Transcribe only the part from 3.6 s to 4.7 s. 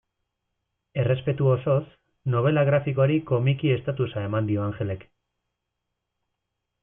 estatusa eman dio